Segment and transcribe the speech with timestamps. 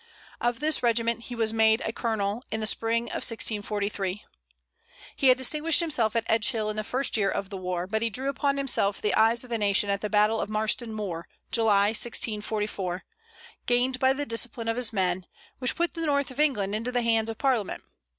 [0.39, 4.23] Of this regiment he was made colonel in the spring of 1643.
[5.15, 8.09] He had distinguished himself at Edgehill in the first year of the war, but he
[8.09, 11.89] drew upon himself the eyes of the nation at the battle of Marston Moor, July,
[11.89, 13.03] 1644,
[13.67, 15.27] gained by the discipline of his men,
[15.59, 17.83] which put the north of England into the hands of Parliament.